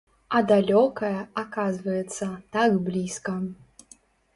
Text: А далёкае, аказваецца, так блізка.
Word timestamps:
А 0.37 0.39
далёкае, 0.51 1.19
аказваецца, 1.43 2.33
так 2.59 2.69
блізка. 2.89 3.41